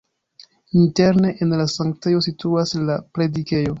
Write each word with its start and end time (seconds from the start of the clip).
Interne 0.83 1.29
en 1.45 1.53
la 1.59 1.67
sanktejo 1.73 2.23
situas 2.29 2.75
la 2.89 2.97
predikejo. 3.19 3.69